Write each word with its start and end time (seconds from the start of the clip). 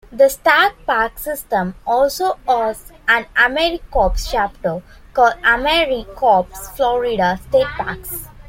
The 0.11 0.29
state 0.29 0.73
park 0.87 1.19
system 1.19 1.75
also 1.85 2.39
hosts 2.47 2.91
an 3.07 3.27
AmeriCorps 3.35 4.29
chapter, 4.31 4.81
called 5.13 5.33
AmeriCorps 5.43 6.75
Florida 6.75 7.39
State 7.47 7.67
Parks. 7.77 8.27